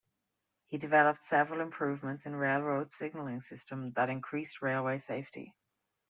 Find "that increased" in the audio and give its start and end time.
3.91-4.59